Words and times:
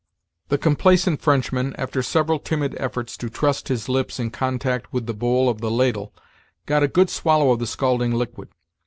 The 0.47 0.57
complaisant 0.57 1.21
Frenchman, 1.21 1.75
after 1.77 2.01
several 2.01 2.39
timid 2.39 2.75
efforts 2.79 3.15
to 3.17 3.29
trust 3.29 3.67
his 3.67 3.87
lips 3.87 4.19
in 4.19 4.31
contact 4.31 4.91
with 4.91 5.05
the 5.05 5.13
howl 5.13 5.47
of 5.47 5.61
the 5.61 5.69
ladle, 5.69 6.11
got 6.65 6.81
a 6.81 6.87
good 6.87 7.11
swallow 7.11 7.51
of 7.51 7.59
the 7.59 7.67
scalding 7.67 8.11
liquid. 8.15 8.49